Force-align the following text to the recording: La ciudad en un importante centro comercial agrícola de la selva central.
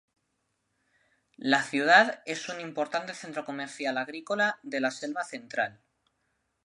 La 1.37 1.61
ciudad 1.61 2.23
en 2.25 2.55
un 2.55 2.59
importante 2.61 3.13
centro 3.13 3.45
comercial 3.45 3.99
agrícola 3.99 4.59
de 4.63 4.79
la 4.81 4.89
selva 4.89 5.23
central. 5.23 5.79